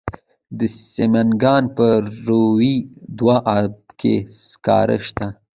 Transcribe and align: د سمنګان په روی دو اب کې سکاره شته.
د 0.57 0.59
سمنګان 0.93 1.63
په 1.77 1.87
روی 2.27 2.73
دو 3.17 3.27
اب 3.59 3.73
کې 3.99 4.15
سکاره 4.47 4.97
شته. 5.07 5.27